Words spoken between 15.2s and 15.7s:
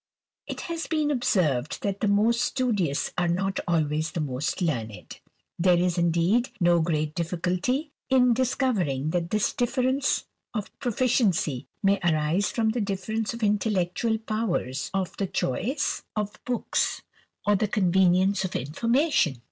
choice 1 i.